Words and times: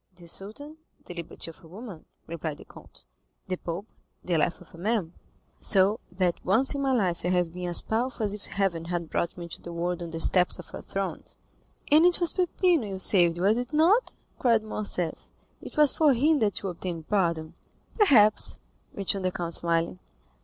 "The 0.15 0.27
Sultan, 0.27 0.77
the 1.05 1.13
liberty 1.13 1.51
of 1.51 1.63
a 1.63 1.67
woman," 1.67 2.05
replied 2.25 2.57
the 2.57 2.65
Count; 2.65 3.05
"the 3.47 3.55
Pope, 3.55 3.85
the 4.23 4.35
life 4.35 4.59
of 4.59 4.73
a 4.73 4.77
man; 4.79 5.13
so 5.59 5.99
that 6.11 6.43
once 6.43 6.73
in 6.73 6.81
my 6.81 6.91
life 6.91 7.23
I 7.23 7.27
have 7.27 7.51
been 7.53 7.67
as 7.69 7.83
powerful 7.83 8.25
as 8.25 8.33
if 8.33 8.45
heaven 8.47 8.85
had 8.85 9.11
brought 9.11 9.37
me 9.37 9.43
into 9.43 9.61
the 9.61 9.71
world 9.71 10.01
on 10.01 10.09
the 10.09 10.19
steps 10.19 10.57
of 10.57 10.73
a 10.73 10.81
throne." 10.81 11.23
"And 11.91 12.03
it 12.03 12.19
was 12.19 12.33
Peppino 12.33 12.87
you 12.87 12.97
saved, 12.97 13.37
was 13.37 13.59
it 13.59 13.73
not?" 13.73 14.13
cried 14.39 14.63
Morcerf; 14.63 15.29
"it 15.61 15.77
was 15.77 15.95
for 15.95 16.13
him 16.13 16.39
that 16.39 16.63
you 16.63 16.69
obtained 16.69 17.07
pardon?" 17.07 17.53
"Perhaps," 17.99 18.57
returned 18.95 19.25
the 19.25 19.31
count, 19.31 19.53
smiling. 19.53 19.99